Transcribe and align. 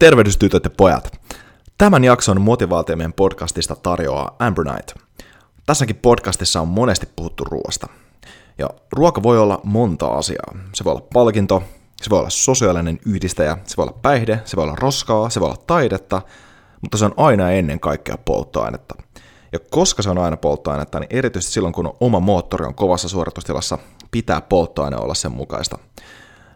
Tervehdys 0.00 0.36
tytöt 0.36 0.64
ja 0.64 0.70
pojat. 0.70 1.20
Tämän 1.78 2.04
jakson 2.04 2.40
motivaatiomien 2.40 3.12
podcastista 3.12 3.76
tarjoaa 3.76 4.36
Amber 4.38 4.64
Knight. 4.64 4.94
Tässäkin 5.66 5.96
podcastissa 5.96 6.60
on 6.60 6.68
monesti 6.68 7.08
puhuttu 7.16 7.44
ruoasta. 7.44 7.86
Ja 8.58 8.70
ruoka 8.92 9.22
voi 9.22 9.38
olla 9.38 9.60
monta 9.64 10.06
asiaa. 10.06 10.56
Se 10.74 10.84
voi 10.84 10.92
olla 10.92 11.06
palkinto, 11.12 11.62
se 12.02 12.10
voi 12.10 12.18
olla 12.18 12.30
sosiaalinen 12.30 12.98
yhdistäjä, 13.06 13.58
se 13.64 13.76
voi 13.76 13.82
olla 13.82 13.98
päihde, 14.02 14.40
se 14.44 14.56
voi 14.56 14.64
olla 14.64 14.76
roskaa, 14.76 15.30
se 15.30 15.40
voi 15.40 15.48
olla 15.48 15.62
taidetta, 15.66 16.22
mutta 16.80 16.98
se 16.98 17.04
on 17.04 17.14
aina 17.16 17.50
ennen 17.50 17.80
kaikkea 17.80 18.18
polttoainetta. 18.24 18.94
Ja 19.52 19.58
koska 19.70 20.02
se 20.02 20.10
on 20.10 20.18
aina 20.18 20.36
polttoainetta, 20.36 21.00
niin 21.00 21.08
erityisesti 21.10 21.52
silloin 21.52 21.74
kun 21.74 21.96
oma 22.00 22.20
moottori 22.20 22.66
on 22.66 22.74
kovassa 22.74 23.08
suoritustilassa, 23.08 23.78
pitää 24.10 24.40
polttoaine 24.40 24.96
olla 24.96 25.14
sen 25.14 25.32
mukaista. 25.32 25.78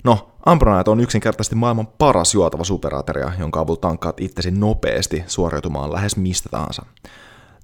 No, 0.04 0.30
Ambronite 0.46 0.90
on 0.90 1.00
yksinkertaisesti 1.00 1.54
maailman 1.54 1.86
paras 1.86 2.34
juotava 2.34 2.64
superateria, 2.64 3.32
jonka 3.38 3.60
avulla 3.60 3.80
tankkaat 3.80 4.20
itsesi 4.20 4.50
nopeasti 4.50 5.24
suoriutumaan 5.26 5.92
lähes 5.92 6.16
mistä 6.16 6.48
tahansa. 6.48 6.86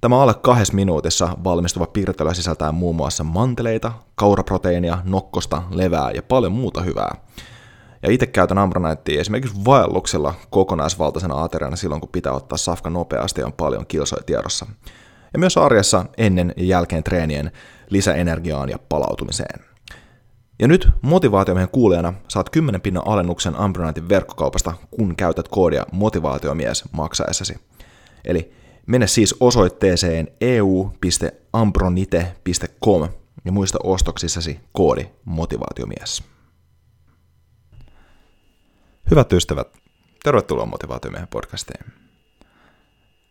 Tämä 0.01 0.21
alle 0.21 0.33
kahdessa 0.33 0.73
minuutissa 0.73 1.37
valmistuva 1.43 1.87
piirtelö 1.87 2.33
sisältää 2.33 2.71
muun 2.71 2.95
muassa 2.95 3.23
manteleita, 3.23 3.91
kauraproteiinia, 4.15 4.97
nokkosta, 5.03 5.63
levää 5.71 6.11
ja 6.11 6.23
paljon 6.23 6.51
muuta 6.51 6.81
hyvää. 6.81 7.15
Ja 8.03 8.11
itse 8.11 8.25
käytän 8.25 8.57
Ambronitea 8.57 9.21
esimerkiksi 9.21 9.65
vaelluksella 9.65 10.33
kokonaisvaltaisena 10.49 11.43
ateriana 11.43 11.75
silloin, 11.75 12.01
kun 12.01 12.09
pitää 12.11 12.33
ottaa 12.33 12.57
safka 12.57 12.89
nopeasti 12.89 13.41
ja 13.41 13.45
on 13.45 13.53
paljon 13.53 13.87
kilsoja 13.87 14.23
tiedossa. 14.23 14.65
Ja 15.33 15.39
myös 15.39 15.57
arjessa 15.57 16.05
ennen 16.17 16.53
ja 16.57 16.65
jälkeen 16.65 17.03
treenien 17.03 17.51
lisäenergiaan 17.89 18.69
ja 18.69 18.79
palautumiseen. 18.89 19.70
Ja 20.61 20.67
nyt 20.67 20.89
motivaatiomiehen 21.01 21.69
kuulijana 21.69 22.13
saat 22.27 22.49
10 22.49 22.81
pinnan 22.81 23.07
alennuksen 23.07 23.55
Ambronitein 23.55 24.09
verkkokaupasta, 24.09 24.73
kun 24.91 25.15
käytät 25.15 25.47
koodia 25.47 25.85
motivaatiomies 25.91 26.83
maksaessasi. 26.91 27.55
Eli 28.25 28.53
mene 28.87 29.07
siis 29.07 29.35
osoitteeseen 29.39 30.27
eu.ambronite.com 30.41 33.09
ja 33.45 33.51
muista 33.51 33.79
ostoksissasi 33.83 34.59
koodi 34.71 35.05
motivaatiomies. 35.25 36.23
Hyvät 39.11 39.33
ystävät, 39.33 39.77
tervetuloa 40.23 40.65
Motivaatiomiehen 40.65 41.27
podcastiin. 41.27 41.85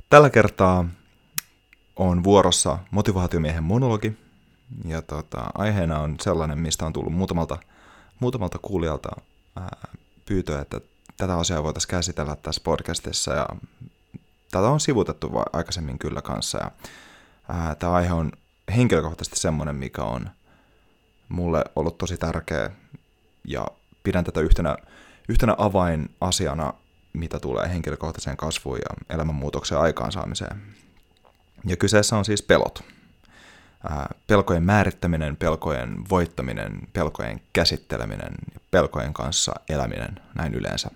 Tällä 0.08 0.30
kertaa 0.30 0.88
on 1.96 2.24
vuorossa 2.24 2.78
Motivaatiomiehen 2.90 3.64
monologi, 3.64 4.16
ja 4.84 5.02
tota, 5.02 5.44
aiheena 5.54 5.98
on 5.98 6.16
sellainen, 6.20 6.58
mistä 6.58 6.86
on 6.86 6.92
tullut 6.92 7.12
muutamalta, 7.12 7.58
muutamalta 8.20 8.58
kuulijalta 8.58 9.08
ää, 9.56 9.88
pyytö, 10.26 10.60
että 10.60 10.80
tätä 11.16 11.38
asiaa 11.38 11.62
voitaisiin 11.62 11.90
käsitellä 11.90 12.36
tässä 12.36 12.60
podcastissa. 12.64 13.34
Ja 13.34 13.46
tätä 14.50 14.68
on 14.68 14.80
sivutettu 14.80 15.30
aikaisemmin 15.52 15.98
kyllä 15.98 16.22
kanssa. 16.22 16.58
Ja, 16.58 16.70
ää, 17.48 17.74
tämä 17.74 17.92
aihe 17.92 18.12
on 18.12 18.32
henkilökohtaisesti 18.76 19.38
semmoinen, 19.38 19.76
mikä 19.76 20.02
on 20.02 20.30
mulle 21.28 21.64
ollut 21.76 21.98
tosi 21.98 22.16
tärkeä 22.16 22.70
ja 23.44 23.66
pidän 24.02 24.24
tätä 24.24 24.40
yhtenä, 24.40 24.76
yhtenä 25.28 25.54
avainasiana, 25.58 26.74
mitä 27.12 27.38
tulee 27.38 27.68
henkilökohtaiseen 27.68 28.36
kasvuun 28.36 28.78
ja 28.78 29.14
elämänmuutoksen 29.14 29.78
aikaansaamiseen. 29.78 30.62
Ja 31.66 31.76
kyseessä 31.76 32.16
on 32.16 32.24
siis 32.24 32.42
pelot 32.42 32.84
pelkojen 34.26 34.62
määrittäminen, 34.62 35.36
pelkojen 35.36 36.08
voittaminen, 36.10 36.78
pelkojen 36.92 37.40
käsitteleminen, 37.52 38.32
pelkojen 38.70 39.14
kanssa 39.14 39.52
eläminen 39.68 40.20
näin 40.34 40.54
yleensä. 40.54 40.90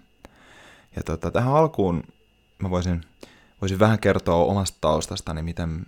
Ja 0.96 1.02
tota, 1.02 1.30
tähän 1.30 1.54
alkuun 1.54 2.02
mä 2.58 2.70
voisin, 2.70 3.00
voisin 3.60 3.78
vähän 3.78 3.98
kertoa 3.98 4.44
omasta 4.44 4.78
taustastani, 4.80 5.42
miten, 5.42 5.86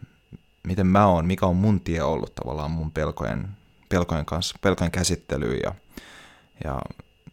miten 0.63 0.87
mä 0.87 1.07
oon, 1.07 1.27
mikä 1.27 1.47
on 1.47 1.57
mun 1.57 1.81
tie 1.81 2.03
ollut 2.03 2.35
tavallaan 2.35 2.71
mun 2.71 2.91
pelkojen, 2.91 3.49
pelkojen 3.89 4.25
kanssa, 4.25 4.59
pelkojen 4.63 4.91
käsittelyyn 4.91 5.61
ja, 5.63 5.75
ja 6.65 6.81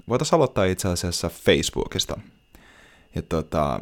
voitaisiin 0.09 0.37
aloittaa 0.37 0.65
itse 0.65 0.87
asiassa 0.87 1.29
Facebookista. 1.29 2.19
Ja 3.15 3.21
tota, 3.21 3.79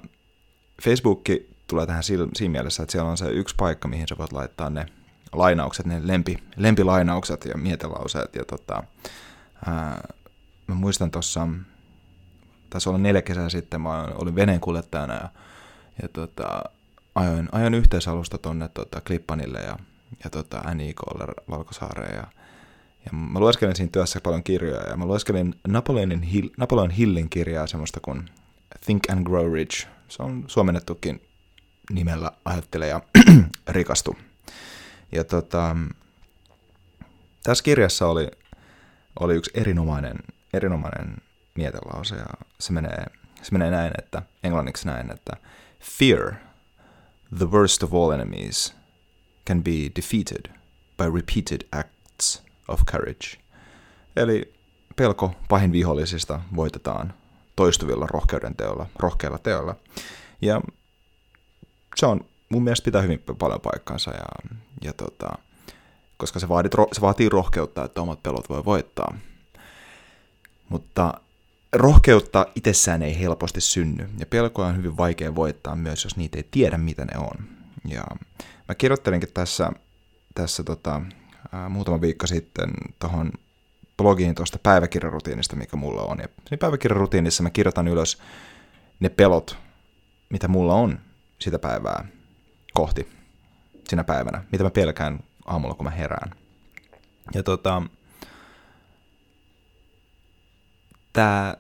Facebook 0.84 1.22
tulee 1.68 1.86
tähän 1.86 2.04
siinä 2.04 2.52
mielessä, 2.52 2.84
että 2.84 2.92
siellä 2.92 3.10
on 3.10 3.18
se 3.18 3.30
yksi 3.30 3.56
paikka, 3.56 3.88
mihin 3.88 4.08
sä 4.08 4.18
voit 4.18 4.34
laittaa 4.34 4.70
ne 4.70 4.86
lainaukset, 5.34 5.86
ne 5.86 6.02
lempi, 6.04 6.38
lempilainaukset 6.56 7.46
ja 7.46 7.58
mietelauseet. 7.58 8.36
Ja 8.36 8.46
tota, 8.46 8.84
ää, 9.66 10.08
mä 10.68 10.76
muistan 10.76 11.12
tuossa, 11.12 11.48
taisi 12.70 12.90
olla 12.90 13.00
neljä 13.00 13.22
kesää 13.22 13.50
sitten, 13.50 13.82
mä 13.82 14.04
olin 14.04 14.36
veneenkuljettajana 14.36 15.14
ja, 15.14 15.30
ja 16.02 16.08
tota, 16.08 16.64
ajoin, 17.16 17.50
ajoin 17.52 17.74
yhteisalusta 17.74 18.38
tonne 18.38 18.70
tota, 18.74 19.02
Klippanille 19.02 19.60
ja, 19.60 19.78
ja 20.24 20.30
tota, 20.30 20.74
NIKlle 20.74 21.26
Valkosaareen 21.50 22.16
ja, 22.16 22.28
ja 23.06 23.12
mä 23.18 23.40
lueskelin 23.40 23.76
siinä 23.76 23.90
työssä 23.92 24.22
paljon 24.22 24.44
kirjoja 24.44 24.90
ja 24.90 24.98
mä 24.98 25.06
lueskelin 25.06 25.56
Napoleonin 25.68 26.52
Napoleon 26.58 26.92
Hillin 26.92 27.30
kirjaa 27.30 27.68
semmoista 27.68 28.00
kuin 28.00 28.30
Think 28.86 29.10
and 29.10 29.26
Grow 29.26 29.54
Rich. 29.54 29.88
Se 30.08 30.24
on 30.24 30.44
suomennettukin 30.48 31.22
nimellä 31.92 32.32
Ajattele 32.46 32.88
ja 32.88 33.02
rikastu. 33.70 34.16
Ja 35.12 35.24
tota, 35.24 35.76
tässä 37.44 37.64
kirjassa 37.64 38.08
oli, 38.08 38.32
oli 39.20 39.36
yksi 39.36 39.52
erinomainen, 39.54 40.18
erinomainen 40.54 41.18
mietelause, 41.56 42.16
ja 42.16 42.28
se 42.60 42.74
menee, 42.74 43.06
se 43.42 43.52
menee 43.52 43.72
näin, 43.72 43.94
että 43.98 44.22
englanniksi 44.44 44.88
näin, 44.88 45.12
että 45.12 45.38
Fear, 45.80 46.34
the 47.38 47.52
worst 47.52 47.84
of 47.84 47.94
all 47.94 48.12
enemies, 48.12 48.76
can 49.48 49.64
be 49.64 49.72
defeated 49.96 50.52
by 50.98 51.06
repeated 51.16 51.68
acts 51.72 52.44
of 52.68 52.82
courage. 52.86 53.38
Eli 54.16 54.54
pelko 54.96 55.36
pahin 55.50 55.72
vihollisista 55.72 56.42
voitetaan 56.56 57.14
toistuvilla 57.56 58.08
rohkeuden 58.08 58.56
teolla, 58.56 58.88
rohkeilla 59.00 59.38
teolla. 59.38 59.76
Ja 60.42 60.62
se 61.96 62.06
on 62.06 62.26
mun 62.52 62.64
mielestä 62.64 62.86
pitää 62.86 63.02
hyvin 63.02 63.24
paljon 63.40 63.62
paikkansa, 63.62 64.12
ja, 64.12 64.54
ja 64.82 64.94
tota, 64.94 65.30
koska 66.18 66.40
se, 66.40 66.50
vaadit, 66.50 66.72
se 66.92 67.02
vaatii 67.02 67.30
rohkeutta, 67.30 67.86
että 67.86 68.02
omat 68.02 68.24
pelot 68.24 68.50
voi 68.50 68.66
voittaa. 68.66 69.18
Mutta 70.70 71.14
rohkeutta 71.74 72.46
itsessään 72.56 73.02
ei 73.02 73.20
helposti 73.20 73.62
synny, 73.62 74.10
ja 74.20 74.26
pelkoa 74.26 74.68
on 74.68 74.78
hyvin 74.78 74.98
vaikea 74.98 75.36
voittaa 75.36 75.76
myös, 75.76 76.04
jos 76.04 76.18
niitä 76.18 76.38
ei 76.38 76.48
tiedä, 76.52 76.78
mitä 76.78 77.06
ne 77.06 77.18
on. 77.18 77.46
Ja 77.86 78.04
mä 78.68 78.76
kirjoittelinkin 78.76 79.30
tässä, 79.34 79.72
tässä 80.36 80.64
tota, 80.64 81.02
ää, 81.52 81.70
muutama 81.70 82.02
viikko 82.02 82.28
sitten 82.28 82.72
tuohon 83.00 83.32
blogiin 83.98 84.36
tuosta 84.36 84.60
päiväkirjarutiinista, 84.64 85.56
mikä 85.56 85.78
mulla 85.78 86.02
on. 86.02 86.18
Ja 86.20 86.28
siinä 86.48 86.60
päiväkirjarutiinissa 86.60 87.44
mä 87.44 87.50
kirjoitan 87.50 87.88
ylös 87.88 88.18
ne 89.00 89.10
pelot, 89.10 89.58
mitä 90.30 90.48
mulla 90.48 90.74
on 90.74 91.00
sitä 91.40 91.60
päivää 91.60 92.08
kohti 92.74 93.08
sinä 93.90 94.04
päivänä, 94.04 94.44
mitä 94.52 94.64
mä 94.64 94.70
pelkään 94.70 95.20
aamulla, 95.46 95.76
kun 95.76 95.86
mä 95.86 95.90
herään. 95.90 96.32
Ja 97.34 97.44
tota, 97.44 97.82
tämä 101.14 101.56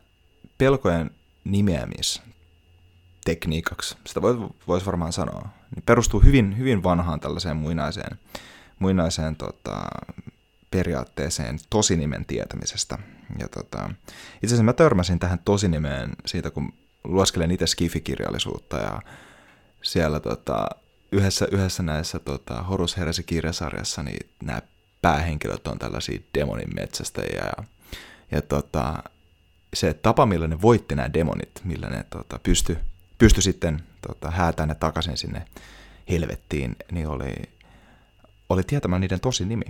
pelkojen 0.57 1.11
nimeämistekniikaksi, 1.44 3.97
sitä 4.05 4.22
voisi 4.67 4.85
varmaan 4.85 5.13
sanoa, 5.13 5.49
niin 5.75 5.83
perustuu 5.85 6.19
hyvin, 6.19 6.57
hyvin 6.57 6.83
vanhaan 6.83 7.19
tällaiseen 7.19 7.57
muinaiseen, 7.57 8.19
muinaiseen 8.79 9.35
tota, 9.35 9.81
periaatteeseen 10.72 11.59
tosinimen 11.69 12.25
tietämisestä. 12.25 12.97
Ja 13.39 13.47
tota, 13.47 13.89
itse 14.33 14.47
asiassa 14.47 14.63
mä 14.63 14.73
törmäsin 14.73 15.19
tähän 15.19 15.39
tosinimeen 15.39 16.11
siitä, 16.25 16.51
kun 16.51 16.73
lueskelen 17.03 17.51
itse 17.51 17.67
skifikirjallisuutta 17.67 18.78
ja 18.78 19.02
siellä 19.81 20.19
tota, 20.19 20.69
yhdessä, 21.11 21.47
yhdessä 21.52 21.84
näissä 21.84 22.19
tota, 22.19 22.63
Horus 22.63 22.97
heräsi 22.97 23.23
kirjasarjassa, 23.23 24.03
niin 24.03 24.29
nämä 24.43 24.61
päähenkilöt 25.02 25.67
on 25.67 25.79
tällaisia 25.79 26.19
demonin 26.34 26.75
metsästäjiä 26.75 27.46
ja, 27.58 27.63
ja 28.31 28.41
tota, 28.41 29.03
se 29.73 29.93
tapa, 29.93 30.25
millä 30.25 30.47
ne 30.47 30.61
voitti 30.61 30.96
nämä 30.96 31.13
demonit, 31.13 31.61
millä 31.63 31.90
ne 31.90 32.05
tota, 32.09 32.40
pysty, 32.43 32.78
pysty 33.17 33.41
sitten 33.41 33.84
tota, 34.08 34.31
häätään 34.31 34.69
ne 34.69 34.75
takaisin 34.75 35.17
sinne 35.17 35.46
helvettiin, 36.09 36.75
niin 36.91 37.08
oli, 37.08 37.34
oli 38.49 38.63
tietämään 38.63 39.02
niiden 39.02 39.19
tosi 39.19 39.46
nimi. 39.46 39.66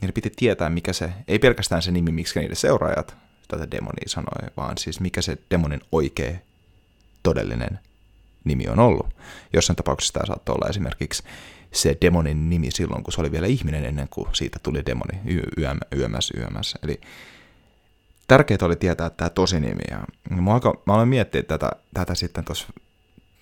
Niiden 0.00 0.14
piti 0.14 0.30
tietää, 0.36 0.70
mikä 0.70 0.92
se, 0.92 1.12
ei 1.28 1.38
pelkästään 1.38 1.82
se 1.82 1.90
nimi, 1.90 2.12
miksi 2.12 2.40
niiden 2.40 2.56
seuraajat 2.56 3.16
tätä 3.48 3.70
demonia 3.70 4.08
sanoi, 4.08 4.50
vaan 4.56 4.78
siis 4.78 5.00
mikä 5.00 5.22
se 5.22 5.38
demonin 5.50 5.80
oikea 5.92 6.38
todellinen 7.22 7.78
nimi 8.48 8.68
on 8.68 8.78
ollut. 8.78 9.06
Jossain 9.52 9.76
tapauksessa 9.76 10.14
tämä 10.14 10.26
saattoi 10.26 10.54
olla 10.54 10.68
esimerkiksi 10.68 11.22
se 11.72 11.96
demonin 12.00 12.50
nimi 12.50 12.70
silloin, 12.70 13.04
kun 13.04 13.12
se 13.12 13.20
oli 13.20 13.32
vielä 13.32 13.46
ihminen 13.46 13.84
ennen 13.84 14.08
kuin 14.10 14.28
siitä 14.32 14.58
tuli 14.62 14.86
demoni, 14.86 15.20
YMS, 15.96 16.32
YMS. 16.36 16.74
Eli 16.82 17.00
tärkeää 18.28 18.58
oli 18.62 18.76
tietää 18.76 19.10
tämä 19.10 19.30
tosinimi. 19.30 19.82
Ja 19.90 20.00
mä, 20.30 20.54
alko, 20.54 20.82
mä 20.86 20.92
aloin 20.92 21.08
miettiä 21.08 21.42
tätä, 21.42 21.70
tätä 21.94 22.14
sitten 22.14 22.44
tuossa 22.44 22.66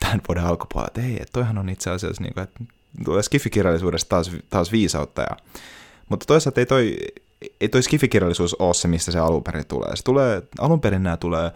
tämän 0.01 0.21
vuoden 0.29 0.45
alkupuolella, 0.45 0.89
että 0.89 1.03
ei, 1.03 1.13
että 1.13 1.33
toihan 1.33 1.59
on 1.59 1.69
itse 1.69 1.91
asiassa, 1.91 2.23
niin 2.23 2.35
kuin, 2.35 2.45
että 2.45 2.61
tulee 3.05 3.23
skifikirjallisuudesta 3.23 4.09
taas, 4.09 4.31
taas 4.51 4.73
viisautta. 4.73 5.23
Ja, 5.23 5.37
mutta 6.09 6.27
toisaalta 6.27 6.61
ei 6.61 6.67
toi, 6.67 6.97
ei 7.61 7.69
toi 7.69 7.83
skifikirjallisuus 7.83 8.55
ole 8.55 8.75
se, 8.75 8.89
mistä 8.89 9.13
se 9.13 9.19
alun 9.19 9.45
perin 9.45 9.67
tulee. 9.67 9.97
Se 9.97 10.05
tulee, 10.05 10.43
alun 10.59 10.81
perin 10.81 11.03
nämä 11.03 11.17
tulee 11.17 11.51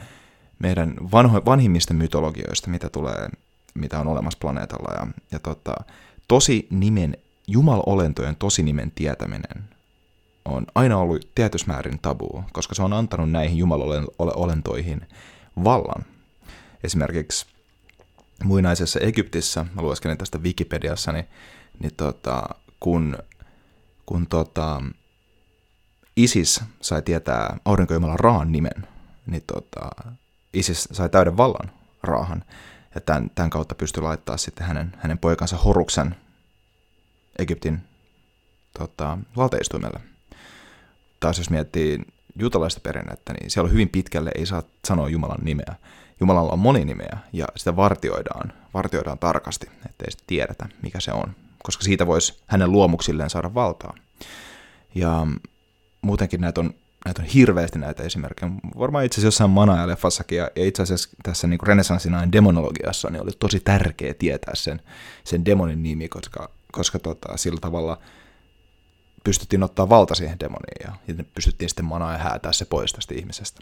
meidän 0.61 0.95
vanho, 1.13 1.43
vanhimmista 1.47 1.95
mytologioista, 1.95 2.71
mitä 2.71 2.89
tulee, 2.89 3.29
mitä 3.75 4.01
on 4.01 4.09
olemassa 4.09 4.39
planeetalla. 4.41 4.95
Ja, 4.95 5.07
ja 5.33 5.39
tota, 5.39 5.75
tosi 6.29 6.67
nimen, 6.71 7.17
jumalolentojen 7.47 8.37
tosinimen 8.37 8.91
tietäminen 8.91 9.65
on 10.45 10.67
aina 10.75 10.99
ollut 10.99 11.29
tietysmäärin 11.35 11.99
tabu, 12.03 12.45
koska 12.53 12.75
se 12.75 12.83
on 12.83 12.93
antanut 12.93 13.31
näihin 13.31 13.59
jumalolentoihin 13.59 15.07
vallan. 15.65 16.05
Esimerkiksi 16.85 17.47
muinaisessa 18.45 19.01
Egyptissä, 19.01 19.67
mä 19.75 19.83
lueskelin 19.83 20.19
tästä 20.19 20.39
Wikipediassa, 20.39 21.13
niin, 21.13 21.29
niin 21.79 21.95
tota, 21.97 22.49
kun, 22.81 23.19
kun 24.07 24.27
tota, 24.27 24.83
Isis 26.17 26.61
sai 26.81 27.03
tietää 27.03 27.57
aurinkojumalan 27.65 28.21
Raan 28.21 28.53
nimen, 28.53 28.87
niin 29.27 29.43
tota, 29.47 29.91
Isis 30.53 30.89
sai 30.93 31.09
täyden 31.09 31.37
vallan 31.37 31.71
Raahan. 32.03 32.45
Ja 32.95 33.01
tämän, 33.01 33.31
tämän 33.35 33.51
kautta 33.51 33.75
pystyi 33.75 34.03
laittaa 34.03 34.37
sitten 34.37 34.67
hänen, 34.67 34.93
hänen 34.99 35.19
poikansa 35.19 35.57
Horuksen 35.57 36.17
Egyptin 37.39 37.81
tota, 38.79 39.19
valteistuimelle. 39.37 40.01
Taas 41.21 41.39
jos 41.39 41.51
miettii 41.51 41.99
juutalaista 42.39 42.81
perinnettä, 42.81 43.33
niin 43.33 43.51
siellä 43.51 43.67
on 43.67 43.73
hyvin 43.73 43.89
pitkälle 43.89 44.31
ei 44.35 44.47
saa 44.47 44.63
sanoa 44.85 45.09
Jumalan 45.09 45.41
nimeä. 45.43 45.75
Jumalalla 46.21 46.53
on 46.53 46.59
moni 46.59 46.85
nimeä 46.85 47.19
ja 47.33 47.47
sitä 47.57 47.77
vartioidaan, 47.77 48.53
vartioidaan 48.75 49.19
tarkasti, 49.19 49.67
ettei 49.87 50.11
sitten 50.11 50.27
tiedetä, 50.27 50.69
mikä 50.83 51.01
se 51.01 51.13
on, 51.13 51.37
koska 51.63 51.83
siitä 51.83 52.07
voisi 52.07 52.43
hänen 52.47 52.73
luomuksilleen 52.73 53.31
saada 53.31 53.55
valtaa. 53.55 53.95
Ja 54.95 55.27
muutenkin 56.03 56.41
näitä 56.41 56.61
on, 56.61 56.75
näitä 57.05 57.23
on 57.23 57.29
hirveästi 57.29 57.79
näitä 57.79 58.03
esimerkkejä. 58.03 58.53
Varmaan 58.79 59.05
itse 59.05 59.21
asiassa 59.21 59.45
jossain 59.45 59.51
Manaja-leffassakin 59.51 60.37
ja, 60.37 60.51
itse 60.57 60.83
asiassa 60.83 61.11
tässä 61.23 61.47
niin 61.47 61.61
renesanssinain 61.63 62.33
demonologiassa 62.33 63.11
niin 63.11 63.23
oli 63.23 63.31
tosi 63.39 63.61
tärkeä 63.61 64.15
tietää 64.15 64.55
sen, 64.55 64.81
sen 65.25 65.45
demonin 65.45 65.83
nimi, 65.83 66.09
koska, 66.09 66.51
koska 66.73 66.99
tota, 66.99 67.37
sillä 67.37 67.59
tavalla 67.61 67.99
pystyttiin 69.25 69.63
ottaa 69.63 69.89
valta 69.89 70.15
siihen 70.15 70.41
demoniin 70.41 70.87
ja, 70.87 70.93
ja 71.09 71.25
pystyttiin 71.35 71.69
sitten 71.69 71.85
manaa 71.85 72.13
ja 72.13 72.19
häätää 72.19 72.53
se 72.53 72.65
pois 72.65 72.93
tästä 72.93 73.15
ihmisestä. 73.15 73.61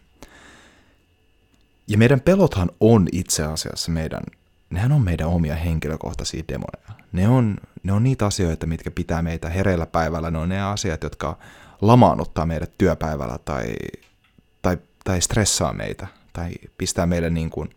Ja 1.88 1.98
meidän 1.98 2.20
pelothan 2.20 2.70
on 2.80 3.08
itse 3.12 3.42
asiassa 3.42 3.90
meidän, 3.90 4.22
nehän 4.70 4.92
on 4.92 5.02
meidän 5.02 5.28
omia 5.28 5.56
henkilökohtaisia 5.56 6.42
demoneja. 6.48 7.04
Ne 7.12 7.28
on, 7.28 7.56
ne 7.82 7.92
on 7.92 8.04
niitä 8.04 8.26
asioita, 8.26 8.66
mitkä 8.66 8.90
pitää 8.90 9.22
meitä 9.22 9.48
hereillä 9.48 9.86
päivällä. 9.86 10.30
Ne 10.30 10.38
on 10.38 10.48
ne 10.48 10.62
asiat, 10.62 11.02
jotka 11.02 11.38
lamaannuttaa 11.80 12.46
meidät 12.46 12.78
työpäivällä 12.78 13.38
tai, 13.44 13.66
tai, 14.62 14.78
tai 15.04 15.20
stressaa 15.20 15.72
meitä 15.72 16.06
tai 16.32 16.52
pistää 16.78 17.06
meille 17.06 17.30
niin 17.30 17.50
kuin, 17.50 17.70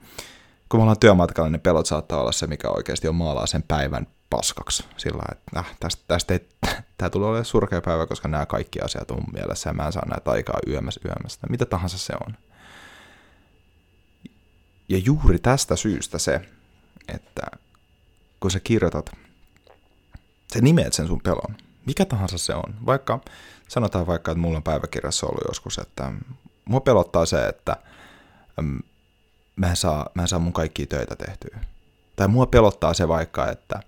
kun 0.69 0.80
me 0.80 0.81
ollaan 0.81 1.00
työmatkalla, 1.00 1.50
niin 1.50 1.62
pelot 1.62 1.86
saattaa 1.86 2.21
olla 2.21 2.31
se, 2.31 2.48
mikä 2.48 2.69
oikeasti 2.69 3.07
on 3.07 3.15
maalaa 3.15 3.48
sen 3.48 3.63
päivän 3.63 4.07
paskaksi. 4.30 4.86
Sillä 4.98 5.24
että 5.31 5.59
äh, 5.59 5.75
tästä, 5.80 6.03
tästä 6.07 6.33
ei, 6.33 6.39
tämä 6.98 7.09
tulee 7.09 7.27
olemaan 7.27 7.45
surkea 7.45 7.81
päivä, 7.81 8.07
koska 8.07 8.27
nämä 8.27 8.45
kaikki 8.45 8.80
asiat 8.80 9.12
on 9.12 9.18
mun 9.18 9.33
mielessä 9.33 9.69
ja 9.69 9.74
mä 9.74 9.86
en 9.86 9.92
saa 9.92 10.09
näitä 10.09 10.31
aikaa 10.31 10.59
yömässä 10.68 11.01
yömässä. 11.06 11.48
Mitä 11.50 11.65
tahansa 11.65 11.98
se 11.98 12.13
on. 12.27 12.38
Ja 14.89 14.98
juuri 14.98 15.39
tästä 15.39 15.75
syystä 15.75 16.19
se, 16.19 16.42
että 17.07 17.42
kun 18.39 18.51
sä 18.51 18.59
kirjoitat, 18.59 19.12
sä 20.53 20.62
nimeät 20.62 20.94
sen 20.94 21.07
sun 21.07 21.21
pelon, 21.21 21.57
mikä 21.86 22.06
tahansa 22.06 22.38
se 22.38 22.56
on. 22.56 22.75
Vaikka, 22.86 23.19
sanotaan 23.68 24.07
vaikka, 24.07 24.31
että 24.31 24.42
mulla 24.42 24.57
on 24.57 24.63
päiväkirjassa 24.63 25.28
ollut 25.28 25.44
joskus, 25.48 25.78
että 25.78 26.12
mua 26.66 26.80
pelottaa 26.80 27.25
se, 27.25 27.48
että 27.48 27.78
mä 29.56 29.69
en 29.69 29.75
saa, 29.75 30.10
mä 30.13 30.22
en 30.22 30.28
saa 30.28 30.39
mun 30.39 30.54
kaikkia 30.54 30.86
töitä 30.86 31.16
tehtyä. 31.16 31.60
Tai 32.16 32.28
mua 32.28 32.45
pelottaa 32.45 32.94
se 32.94 33.07
vaikka, 33.07 33.50
että 33.50 33.80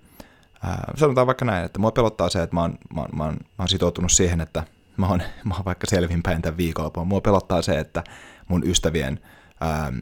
ää, 0.64 0.94
sanotaan 0.96 1.28
vaikka 1.28 1.46
näin, 1.46 1.66
että 1.66 1.80
mua 1.80 1.92
pelottaa 1.92 2.30
se, 2.30 2.44
että 2.44 2.56
mä 2.56 2.62
oon, 2.62 2.78
mä, 2.94 3.06
mä, 3.14 3.24
oon, 3.24 3.34
mä 3.34 3.40
oon 3.60 3.70
sitoutunut 3.70 4.12
siihen, 4.12 4.42
että 4.42 4.64
mä 4.98 5.08
oon, 5.08 5.22
mä 5.46 5.56
oon 5.56 5.66
vaikka 5.66 5.88
selvinpäin 5.88 6.42
tämän 6.42 6.58
viikonlopun. 6.58 7.08
Mua 7.08 7.22
pelottaa 7.22 7.62
se, 7.62 7.80
että 7.80 8.04
mun 8.48 8.68
ystävien, 8.68 9.20
ää, 9.62 9.94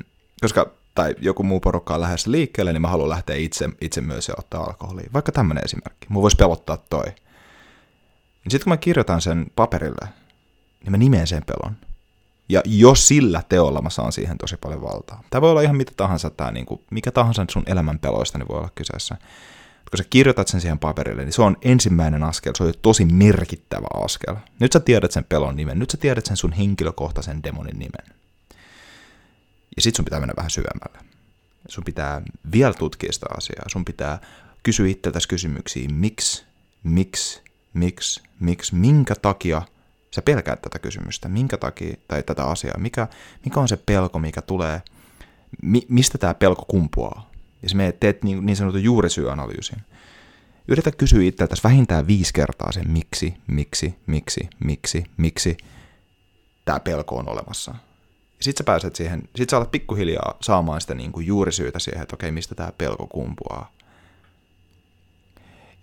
koska 0.41 0.71
tai 0.95 1.15
joku 1.19 1.43
muu 1.43 1.59
porukka 1.59 1.93
on 1.95 2.01
lähdössä 2.01 2.31
liikkeelle, 2.31 2.73
niin 2.73 2.81
mä 2.81 2.87
haluan 2.87 3.09
lähteä 3.09 3.35
itse, 3.35 3.69
itse 3.81 4.01
myös 4.01 4.27
ja 4.27 4.33
ottaa 4.37 4.63
alkoholia. 4.63 5.09
Vaikka 5.13 5.31
tämmöinen 5.31 5.65
esimerkki. 5.65 6.07
Mua 6.09 6.21
voisi 6.21 6.37
pelottaa 6.37 6.77
toi. 6.77 7.05
Niin 8.43 8.51
sitten 8.51 8.63
kun 8.63 8.71
mä 8.71 8.77
kirjoitan 8.77 9.21
sen 9.21 9.45
paperille, 9.55 10.07
niin 10.83 10.91
mä 10.91 10.97
nimeen 10.97 11.27
sen 11.27 11.43
pelon. 11.45 11.77
Ja 12.49 12.61
jos 12.65 13.07
sillä 13.07 13.43
teolla 13.49 13.81
mä 13.81 13.89
saan 13.89 14.11
siihen 14.11 14.37
tosi 14.37 14.57
paljon 14.57 14.81
valtaa. 14.81 15.23
Tämä 15.29 15.41
voi 15.41 15.49
olla 15.51 15.61
ihan 15.61 15.75
mitä 15.75 15.91
tahansa, 15.97 16.29
tää, 16.29 16.51
niin 16.51 16.65
kuin, 16.65 16.81
mikä 16.91 17.11
tahansa 17.11 17.45
sun 17.49 17.63
elämän 17.65 17.99
peloista 17.99 18.37
niin 18.37 18.47
voi 18.47 18.57
olla 18.57 18.69
kyseessä. 18.75 19.15
Kun 19.91 19.97
sä 19.97 20.03
kirjoitat 20.09 20.47
sen 20.47 20.61
siihen 20.61 20.79
paperille, 20.79 21.23
niin 21.23 21.33
se 21.33 21.41
on 21.41 21.57
ensimmäinen 21.61 22.23
askel, 22.23 22.53
se 22.55 22.63
on 22.63 22.73
tosi 22.81 23.05
merkittävä 23.05 23.87
askel. 24.03 24.35
Nyt 24.59 24.71
sä 24.71 24.79
tiedät 24.79 25.11
sen 25.11 25.23
pelon 25.23 25.55
nimen, 25.55 25.79
nyt 25.79 25.89
sä 25.89 25.97
tiedät 25.97 26.25
sen 26.25 26.37
sun 26.37 26.51
henkilökohtaisen 26.51 27.43
demonin 27.43 27.79
nimen. 27.79 28.15
Ja 29.75 29.81
sit 29.81 29.95
sun 29.95 30.05
pitää 30.05 30.19
mennä 30.19 30.33
vähän 30.37 30.51
syvemmälle. 30.51 30.99
Sun 31.67 31.83
pitää 31.83 32.21
vielä 32.51 32.73
tutkia 32.73 33.11
sitä 33.11 33.25
asiaa. 33.37 33.69
Sun 33.69 33.85
pitää 33.85 34.19
kysyä 34.63 34.87
itseltäsi 34.87 35.27
kysymyksiä, 35.27 35.89
miksi, 35.91 36.45
miksi, 36.83 37.41
miksi, 37.73 38.21
miksi, 38.39 38.75
minkä 38.75 39.15
takia 39.15 39.61
sä 40.15 40.21
pelkäät 40.21 40.61
tätä 40.61 40.79
kysymystä, 40.79 41.29
minkä 41.29 41.57
takia, 41.57 41.95
tai 42.07 42.23
tätä 42.23 42.43
asiaa, 42.43 42.77
mikä, 42.77 43.07
mikä 43.45 43.59
on 43.59 43.67
se 43.67 43.77
pelko, 43.77 44.19
mikä 44.19 44.41
tulee, 44.41 44.81
mi, 45.61 45.81
mistä 45.89 46.17
tämä 46.17 46.33
pelko 46.33 46.65
kumpuaa. 46.67 47.31
Ja 47.63 47.69
sä 47.69 47.77
teet 47.99 48.23
niin, 48.23 48.45
niin 48.45 48.55
sanotun 48.55 48.83
juurisyyanalyysin. 48.83 49.77
Yritä 50.67 50.91
kysyä 50.91 51.23
itseltäsi 51.23 51.63
vähintään 51.63 52.07
viisi 52.07 52.33
kertaa 52.33 52.71
sen 52.71 52.91
miksi, 52.91 53.33
miksi, 53.47 53.95
miksi, 54.07 54.49
miksi, 54.59 55.03
miksi 55.17 55.57
tämä 56.65 56.79
pelko 56.79 57.15
on 57.15 57.29
olemassa. 57.29 57.71
Ja 58.37 58.43
sit 58.43 58.57
sä 58.57 58.63
pääset 58.63 58.95
siihen, 58.95 59.23
sit 59.35 59.49
sä 59.49 59.57
alat 59.57 59.71
pikkuhiljaa 59.71 60.37
saamaan 60.41 60.81
sitä 60.81 60.95
niin 60.95 61.11
kuin 61.11 61.27
juurisyytä 61.27 61.79
siihen, 61.79 62.01
että 62.01 62.15
okei, 62.15 62.31
mistä 62.31 62.55
tämä 62.55 62.71
pelko 62.77 63.07
kumpuaa. 63.07 63.71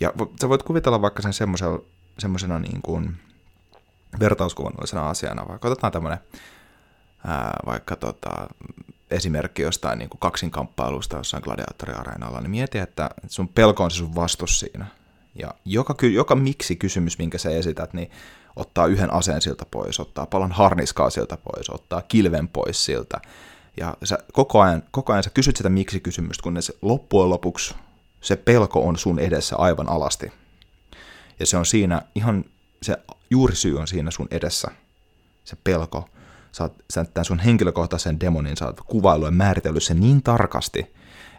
Ja 0.00 0.12
sä 0.40 0.48
voit 0.48 0.62
kuvitella 0.62 1.02
vaikka 1.02 1.22
sen 1.22 1.32
semmoisena 2.18 2.58
niin 2.58 2.82
kuin 2.82 3.16
vertauskuvannollisena 4.20 5.10
asiana, 5.10 5.48
vaikka 5.48 5.68
otetaan 5.68 5.92
tämmöinen 5.92 6.18
vaikka 7.66 7.96
tota, 7.96 8.48
esimerkki 9.10 9.62
jostain 9.62 9.98
niin 9.98 10.08
kuin 10.08 10.20
kaksinkamppailusta 10.20 11.16
jossain 11.16 11.42
gladiaattoriareenalla, 11.42 12.40
niin 12.40 12.50
mieti, 12.50 12.78
että 12.78 13.10
sun 13.28 13.48
pelko 13.48 13.84
on 13.84 13.90
se 13.90 13.96
sun 13.96 14.14
vastus 14.14 14.60
siinä. 14.60 14.86
Ja 15.34 15.54
joka, 15.64 15.94
joka 16.12 16.34
miksi-kysymys, 16.34 17.18
minkä 17.18 17.38
sä 17.38 17.50
esität, 17.50 17.94
niin 17.94 18.10
ottaa 18.56 18.86
yhden 18.86 19.12
aseen 19.12 19.42
siltä 19.42 19.66
pois, 19.70 20.00
ottaa 20.00 20.26
palan 20.26 20.52
harniskaa 20.52 21.10
siltä 21.10 21.36
pois, 21.36 21.70
ottaa 21.70 22.02
kilven 22.02 22.48
pois 22.48 22.84
siltä. 22.84 23.20
Ja 23.76 23.96
sä 24.04 24.18
koko 24.32 24.60
ajan, 24.60 24.82
koko 24.90 25.12
ajan 25.12 25.22
sä 25.22 25.30
kysyt 25.30 25.56
sitä 25.56 25.68
miksi-kysymystä, 25.68 26.42
kunnes 26.42 26.72
loppujen 26.82 27.30
lopuksi 27.30 27.74
se 28.20 28.36
pelko 28.36 28.88
on 28.88 28.98
sun 28.98 29.18
edessä 29.18 29.56
aivan 29.56 29.88
alasti. 29.88 30.32
Ja 31.40 31.46
se 31.46 31.56
on 31.56 31.66
siinä 31.66 32.02
ihan, 32.14 32.44
se 32.82 32.96
juurisyy 33.30 33.78
on 33.78 33.88
siinä 33.88 34.10
sun 34.10 34.28
edessä, 34.30 34.70
se 35.44 35.56
pelko. 35.64 36.08
Sä 36.52 36.64
oot, 36.64 36.72
sä 36.90 37.04
tämän 37.04 37.24
sun 37.24 37.38
henkilökohtaisen 37.38 38.20
demonin, 38.20 38.56
sä 38.56 38.66
oot 38.66 38.80
kuvailu 38.80 39.24
ja 39.24 39.30
määritellyt 39.30 39.82
sen 39.82 40.00
niin 40.00 40.22
tarkasti, 40.22 40.94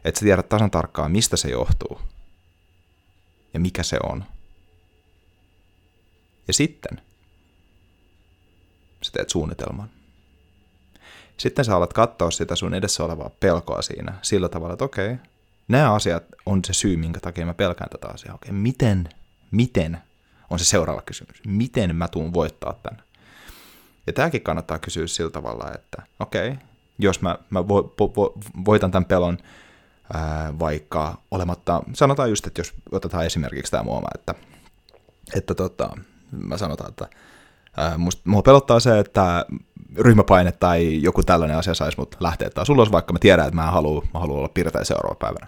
että 0.05 0.19
sä 0.19 0.25
tiedät 0.25 0.50
tasan 0.50 0.71
tarkkaan, 0.71 1.12
mistä 1.12 1.38
se 1.38 1.50
johtuu 1.50 2.01
ja 3.53 3.59
mikä 3.59 3.83
se 3.83 3.98
on. 4.03 4.24
Ja 6.48 6.53
sitten 6.53 7.01
sä 9.01 9.12
teet 9.12 9.29
suunnitelman. 9.29 9.89
Sitten 11.38 11.65
sä 11.65 11.75
alat 11.75 11.93
katsoa 11.93 12.31
sitä 12.31 12.55
sun 12.55 12.74
edessä 12.74 13.03
olevaa 13.03 13.29
pelkoa 13.39 13.81
siinä 13.81 14.13
sillä 14.21 14.50
tavalla, 14.50 14.74
että 14.74 14.86
okei, 14.86 15.15
nämä 15.69 15.93
asiat 15.93 16.23
on 16.45 16.65
se 16.65 16.73
syy, 16.73 16.97
minkä 16.97 17.19
takia 17.19 17.45
mä 17.45 17.53
pelkään 17.53 17.89
tätä 17.89 18.07
asiaa. 18.07 18.35
Okei, 18.35 18.51
miten, 18.51 19.09
miten 19.51 19.97
on 20.49 20.59
se 20.59 20.65
seuraava 20.65 21.01
kysymys. 21.01 21.41
Miten 21.47 21.95
mä 21.95 22.07
tuun 22.07 22.33
voittaa 22.33 22.73
tämän? 22.83 23.03
Ja 24.07 24.13
tämäkin 24.13 24.41
kannattaa 24.41 24.79
kysyä 24.79 25.07
sillä 25.07 25.31
tavalla, 25.31 25.71
että 25.75 26.03
okei, 26.19 26.55
jos 26.99 27.21
mä, 27.21 27.38
mä 27.49 27.67
vo, 27.67 27.93
vo, 27.99 28.13
vo, 28.15 28.33
voitan 28.65 28.91
tämän 28.91 29.05
pelon 29.05 29.38
ää, 30.13 30.59
vaikka 30.59 31.21
olematta, 31.31 31.83
sanotaan 31.93 32.29
just, 32.29 32.47
että 32.47 32.59
jos 32.59 32.73
otetaan 32.91 33.25
esimerkiksi 33.25 33.71
tämä 33.71 33.83
muoma, 33.83 34.07
että, 34.15 34.35
että 35.35 35.55
tota, 35.55 35.97
mä 36.31 36.57
sanotaan, 36.57 36.89
että 36.89 37.07
Musta, 37.97 38.21
mua 38.25 38.41
pelottaa 38.41 38.79
se, 38.79 38.99
että 38.99 39.45
ryhmäpaine 39.97 40.51
tai 40.51 41.01
joku 41.03 41.23
tällainen 41.23 41.57
asia 41.57 41.73
saisi 41.73 41.97
mut 41.97 42.15
lähteä 42.19 42.49
taas 42.49 42.69
ulos, 42.69 42.91
vaikka 42.91 43.13
mä 43.13 43.19
tiedän, 43.19 43.45
että 43.45 43.55
mä 43.55 43.71
haluan, 43.71 44.07
mä 44.13 44.19
haluan 44.19 44.39
olla 44.39 44.49
pirteä 44.49 44.83
seuraava 44.83 45.15
päivänä. 45.15 45.47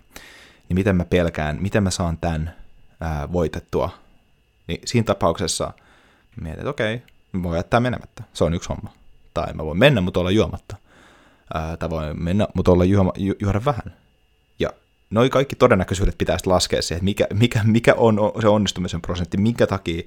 Niin 0.69 0.75
miten 0.75 0.95
mä 0.95 1.05
pelkään, 1.05 1.57
miten 1.61 1.83
mä 1.83 1.89
saan 1.89 2.17
tämän 2.17 2.53
ää, 3.01 3.31
voitettua, 3.31 3.89
niin 4.67 4.79
siinä 4.85 5.05
tapauksessa 5.05 5.73
mietin, 6.41 6.59
että 6.59 6.69
okei, 6.69 7.03
mä 7.31 7.43
voin 7.43 7.57
jättää 7.57 7.79
menemättä, 7.79 8.23
se 8.33 8.43
on 8.43 8.53
yksi 8.53 8.69
homma. 8.69 8.93
Tai 9.33 9.53
mä 9.53 9.65
voin 9.65 9.79
mennä, 9.79 10.01
mutta 10.01 10.19
olla 10.19 10.31
juomatta. 10.31 10.75
Ää, 11.53 11.77
tai 11.77 11.89
voin 11.89 12.23
mennä, 12.23 12.47
mutta 12.53 12.71
olla 12.71 12.85
juoma, 12.85 13.13
ju, 13.17 13.33
juoda 13.39 13.61
vähän. 13.65 13.95
Ja 14.59 14.69
noi 15.09 15.29
kaikki 15.29 15.55
todennäköisyydet 15.55 16.17
pitäisi 16.17 16.47
laskea 16.47 16.81
siihen, 16.81 16.97
että 16.97 17.05
mikä, 17.05 17.27
mikä, 17.33 17.61
mikä 17.63 17.93
on 17.97 18.19
se 18.41 18.47
onnistumisen 18.47 19.01
prosentti, 19.01 19.37
minkä 19.37 19.67
takia, 19.67 20.03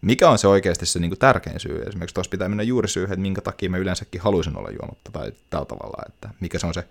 mikä 0.00 0.30
on 0.30 0.38
se 0.38 0.48
oikeasti 0.48 0.86
se 0.86 0.98
niin 0.98 1.10
kuin 1.10 1.18
tärkein 1.18 1.60
syy. 1.60 1.82
Esimerkiksi 1.82 2.14
tuossa 2.14 2.30
pitää 2.30 2.48
mennä 2.48 2.62
juuri 2.62 2.88
syy, 2.88 3.04
että 3.04 3.16
minkä 3.16 3.40
takia 3.40 3.70
mä 3.70 3.76
yleensäkin 3.76 4.20
haluaisin 4.20 4.58
olla 4.58 4.70
juomatta 4.70 5.12
tai 5.12 5.32
tällä 5.50 5.66
tavalla, 5.66 6.02
että 6.08 6.30
mikä 6.40 6.58
se 6.58 6.66
on 6.66 6.74
se, 6.74 6.88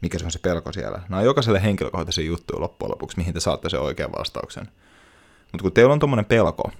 mikä 0.00 0.18
se, 0.18 0.24
on 0.24 0.30
se 0.30 0.38
pelko 0.38 0.72
siellä. 0.72 1.02
Nämä 1.08 1.20
on 1.20 1.24
jokaiselle 1.24 1.62
henkilökohtaisen 1.62 2.26
juttu 2.26 2.60
loppujen 2.60 2.90
lopuksi, 2.90 3.16
mihin 3.16 3.34
te 3.34 3.40
saatte 3.40 3.68
sen 3.68 3.80
oikean 3.80 4.12
vastauksen. 4.12 4.68
Mutta 5.52 5.62
kun 5.62 5.72
teillä 5.72 5.92
on 5.92 5.98
tuommoinen 5.98 6.24
pelko, 6.24 6.72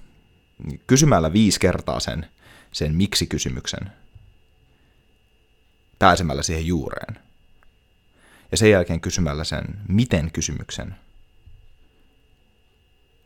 niin 0.65 0.81
kysymällä 0.87 1.33
viisi 1.33 1.59
kertaa 1.59 1.99
sen, 1.99 2.25
sen 2.71 2.95
miksi-kysymyksen, 2.95 3.91
pääsemällä 5.99 6.43
siihen 6.43 6.67
juureen, 6.67 7.19
ja 8.51 8.57
sen 8.57 8.71
jälkeen 8.71 9.01
kysymällä 9.01 9.43
sen 9.43 9.63
miten-kysymyksen 9.87 10.95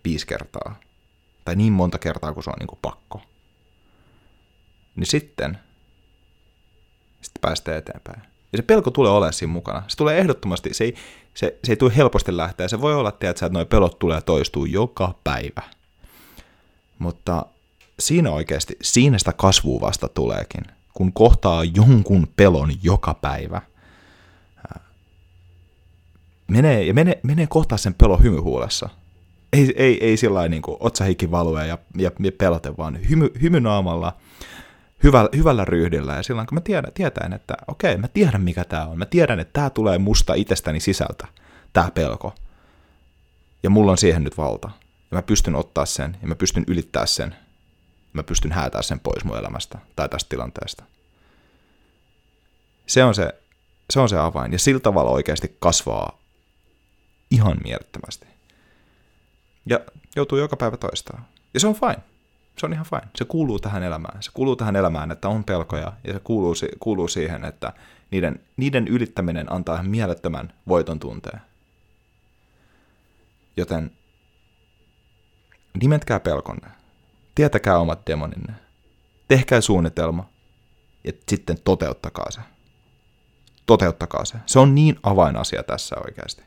viisi 0.06 0.28
kertaa, 0.28 0.80
tai 1.46 1.56
niin 1.56 1.74
monta 1.74 1.98
kertaa 1.98 2.34
kuin 2.34 2.44
se 2.44 2.50
on 2.50 2.56
niin 2.60 2.68
kuin 2.68 2.80
pakko, 2.82 3.22
niin 4.96 5.08
sitten, 5.08 5.58
sitten 7.22 7.42
päästään 7.42 7.78
eteenpäin. 7.78 8.22
Ja 8.52 8.58
se 8.58 8.64
pelko 8.64 8.92
tulee 8.92 9.12
olemaan 9.12 9.34
siinä 9.34 9.54
mukana. 9.54 9.84
Se 9.88 9.98
tulee 9.98 10.18
ehdottomasti, 10.18 10.74
se 10.74 10.84
ei, 10.84 10.96
se, 11.34 11.60
se 11.64 11.72
ei 11.72 11.76
tule 11.76 11.96
helposti 11.96 12.38
lähteä. 12.38 12.68
Se 12.68 12.82
voi 12.82 12.96
olla, 12.96 13.12
tiedätkö, 13.12 13.46
että 13.46 13.58
nuo 13.58 13.66
pelot 13.66 14.00
tulee 14.00 14.22
toistuu 14.22 14.66
joka 14.66 15.16
päivä. 15.24 15.62
Mutta 17.00 17.46
siinä 18.00 18.32
oikeasti, 18.32 18.78
siinä 18.82 19.18
sitä 19.18 19.34
kasvua 19.34 19.82
vasta 19.82 20.08
tuleekin. 20.10 20.64
Kun 20.94 21.14
kohtaa 21.14 21.64
jonkun 21.64 22.28
pelon 22.36 22.72
joka 22.84 23.14
päivä, 23.14 23.62
menee, 26.48 26.84
ja 26.84 26.94
menee, 26.94 27.20
menee 27.24 27.48
kohtaa 27.48 27.78
sen 27.78 27.94
pelon 27.94 28.24
hymyhuulessa. 28.24 28.90
Ei, 29.54 29.74
ei, 29.76 30.06
ei 30.06 30.18
sillä 30.18 30.48
niin 30.48 30.62
kuin 30.62 30.78
otsahikki 30.80 31.32
value 31.32 31.68
ja, 31.68 31.78
ja, 31.98 32.12
ja 32.20 32.32
pelote, 32.38 32.78
vaan 32.78 33.10
hymy, 33.10 33.32
hymynaamalla, 33.42 34.18
hyvällä, 35.04 35.30
hyvällä 35.36 35.66
ryhdillä. 35.66 36.16
Ja 36.16 36.24
silloin 36.24 36.48
kun 36.48 36.56
mä 36.56 36.62
tiedän, 36.62 36.94
tietäen, 36.94 37.34
että 37.34 37.54
okei, 37.68 37.98
mä 37.98 38.08
tiedän 38.08 38.42
mikä 38.42 38.64
tämä 38.64 38.86
on. 38.86 38.98
Mä 38.98 39.06
tiedän, 39.06 39.40
että 39.40 39.54
tämä 39.54 39.70
tulee 39.70 39.98
musta 39.98 40.34
itsestäni 40.34 40.80
sisältä, 40.80 41.28
tämä 41.74 41.92
pelko. 41.92 42.36
Ja 43.64 43.70
mulla 43.70 43.92
on 43.92 43.98
siihen 43.98 44.24
nyt 44.24 44.38
valta. 44.38 44.70
Ja 45.12 45.16
mä 45.18 45.22
pystyn 45.22 45.56
ottaa 45.56 45.86
sen, 45.86 46.18
ja 46.22 46.28
mä 46.28 46.36
pystyn 46.36 46.64
ylittää 46.68 47.06
sen. 47.06 47.36
Mä 48.14 48.24
pystyn 48.24 48.52
häätää 48.52 48.82
sen 48.82 49.00
pois 49.00 49.24
mun 49.24 49.38
elämästä 49.38 49.80
tai 49.96 50.10
tästä 50.10 50.30
tilanteesta. 50.30 50.84
Se 52.86 53.04
on 53.04 53.16
se, 53.16 53.34
se 53.90 54.00
on 54.00 54.10
se 54.10 54.18
avain. 54.18 54.52
Ja 54.52 54.60
sillä 54.60 54.80
tavalla 54.80 55.12
oikeasti 55.12 55.56
kasvaa 55.60 56.20
ihan 57.32 57.58
mielettömästi. 57.64 58.33
Ja 59.66 59.80
joutuu 60.16 60.38
joka 60.38 60.58
päivä 60.58 60.78
toistaa. 60.78 61.26
Ja 61.54 61.60
se 61.60 61.68
on 61.68 61.76
fine. 61.76 62.04
Se 62.58 62.66
on 62.66 62.74
ihan 62.74 62.86
fine. 62.86 63.08
Se 63.16 63.26
kuuluu 63.26 63.60
tähän 63.60 63.84
elämään. 63.84 64.24
Se 64.24 64.32
kuuluu 64.34 64.56
tähän 64.56 64.76
elämään, 64.76 65.12
että 65.12 65.30
on 65.30 65.44
pelkoja, 65.44 65.94
ja 66.08 66.14
se 66.14 66.20
kuuluu, 66.20 66.54
kuuluu 66.80 67.08
siihen, 67.08 67.46
että 67.46 67.74
niiden, 68.12 68.40
niiden 68.58 68.88
ylittäminen 68.88 69.54
antaa 69.54 69.76
ihan 69.76 69.90
mielettömän 69.90 70.54
voiton 70.68 71.00
tunteen. 71.00 71.42
Joten 73.58 73.92
nimetkää 75.82 76.20
pelkonne. 76.20 76.68
Tietäkää 77.36 77.78
omat 77.78 78.08
demoninne. 78.08 78.54
Tehkää 79.28 79.62
suunnitelma 79.62 80.30
ja 81.04 81.12
sitten 81.30 81.58
toteuttakaa 81.64 82.32
se. 82.32 82.42
Toteuttakaa 83.66 84.26
se. 84.26 84.38
Se 84.46 84.60
on 84.60 84.76
niin 84.76 85.00
avainasia 85.04 85.64
tässä 85.64 85.96
oikeasti. 86.06 86.44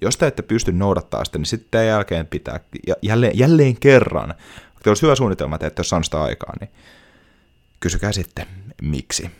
Jos 0.00 0.16
te 0.16 0.26
ette 0.26 0.42
pysty 0.42 0.72
noudattaa 0.72 1.24
sitä, 1.24 1.38
niin 1.38 1.46
sitten 1.46 1.86
jälkeen 1.86 2.26
pitää, 2.26 2.60
jälleen, 3.02 3.38
jälleen 3.38 3.76
kerran, 3.76 4.34
kun 4.74 4.90
olisi 4.90 5.02
hyvä 5.02 5.14
suunnitelma, 5.14 5.56
että 5.56 5.66
ette 5.66 5.82
ole 5.94 6.04
sitä 6.04 6.22
aikaa, 6.22 6.52
niin 6.60 6.70
kysykää 7.80 8.12
sitten, 8.12 8.46
miksi. 8.82 9.30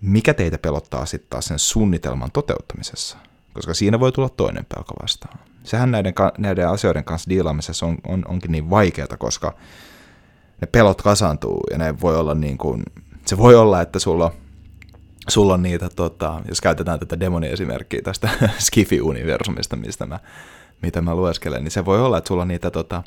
Mikä 0.00 0.34
teitä 0.34 0.58
pelottaa 0.58 1.06
sitten 1.06 1.30
taas 1.30 1.44
sen 1.44 1.58
suunnitelman 1.58 2.30
toteuttamisessa? 2.30 3.18
Koska 3.52 3.74
siinä 3.74 4.00
voi 4.00 4.12
tulla 4.12 4.28
toinen 4.28 4.66
pelko 4.74 4.94
vastaan. 5.02 5.38
Sehän 5.64 5.90
näiden, 5.90 6.14
näiden 6.38 6.68
asioiden 6.68 7.04
kanssa 7.04 7.30
diilaamisessa 7.30 7.86
on, 7.86 7.98
on, 8.06 8.24
onkin 8.28 8.52
niin 8.52 8.70
vaikeaa, 8.70 9.16
koska 9.18 9.54
ne 10.60 10.66
pelot 10.66 11.02
kasaantuu 11.02 11.60
ja 11.70 11.78
ne 11.78 12.00
voi 12.00 12.16
olla 12.16 12.34
niin 12.34 12.58
kuin, 12.58 12.82
se 13.26 13.38
voi 13.38 13.54
olla, 13.54 13.80
että 13.80 13.98
sulla 13.98 14.32
sulla 15.28 15.54
on 15.54 15.62
niitä, 15.62 15.88
tota, 15.96 16.40
jos 16.48 16.60
käytetään 16.60 16.98
tätä 16.98 17.20
demoni-esimerkkiä 17.20 18.02
tästä 18.02 18.28
Skifi-universumista, 18.66 19.76
mistä 19.76 20.06
mä, 20.06 20.20
mitä 20.82 21.00
mä 21.00 21.14
lueskelen, 21.14 21.64
niin 21.64 21.70
se 21.70 21.84
voi 21.84 22.00
olla, 22.00 22.18
että 22.18 22.28
sulla 22.28 22.42
on 22.42 22.48
niitä, 22.48 22.70
tota, 22.70 23.02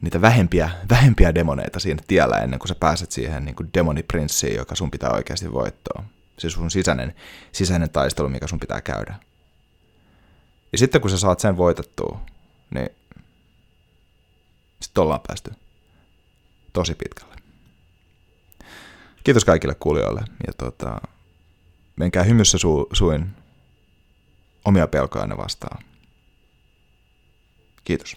niitä 0.00 0.20
vähempiä, 0.20 0.70
vähempiä 0.90 1.34
demoneita 1.34 1.80
siinä 1.80 2.02
tiellä 2.06 2.36
ennen 2.36 2.58
kuin 2.58 2.68
sä 2.68 2.74
pääset 2.74 3.12
siihen 3.12 3.44
niin 3.44 3.54
kuin 3.54 3.70
demoniprinssiin, 3.74 4.56
joka 4.56 4.74
sun 4.74 4.90
pitää 4.90 5.10
oikeasti 5.10 5.52
voittaa. 5.52 6.04
Se 6.38 6.50
sun 6.50 6.70
sisäinen, 6.70 7.14
sisäinen 7.52 7.90
taistelu, 7.90 8.28
mikä 8.28 8.46
sun 8.46 8.60
pitää 8.60 8.80
käydä. 8.80 9.14
Ja 10.72 10.78
sitten 10.78 11.00
kun 11.00 11.10
sä 11.10 11.18
saat 11.18 11.40
sen 11.40 11.56
voitettua, 11.56 12.20
niin 12.74 12.88
sitten 14.80 15.02
ollaan 15.02 15.20
päästy 15.26 15.50
tosi 16.72 16.94
pitkälle. 16.94 17.34
Kiitos 19.24 19.44
kaikille 19.44 19.74
kuulijoille 19.74 20.20
ja 20.46 20.52
tota, 20.52 21.00
menkää 22.00 22.22
hymyssä 22.22 22.58
su- 22.58 22.88
suin 22.92 23.30
omia 24.64 24.86
pelkojanne 24.86 25.36
vastaan. 25.36 25.84
Kiitos. 27.84 28.16